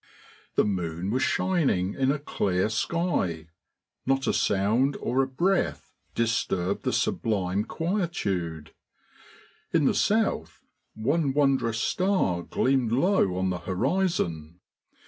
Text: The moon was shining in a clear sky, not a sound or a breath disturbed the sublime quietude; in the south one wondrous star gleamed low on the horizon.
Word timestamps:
The 0.55 0.65
moon 0.65 1.11
was 1.11 1.21
shining 1.21 1.93
in 1.93 2.09
a 2.09 2.17
clear 2.17 2.69
sky, 2.69 3.49
not 4.03 4.25
a 4.25 4.33
sound 4.33 4.97
or 4.97 5.21
a 5.21 5.27
breath 5.27 5.93
disturbed 6.15 6.85
the 6.85 6.91
sublime 6.91 7.65
quietude; 7.65 8.73
in 9.71 9.85
the 9.85 9.93
south 9.93 10.63
one 10.95 11.33
wondrous 11.33 11.77
star 11.79 12.41
gleamed 12.41 12.91
low 12.91 13.35
on 13.37 13.51
the 13.51 13.59
horizon. 13.59 14.59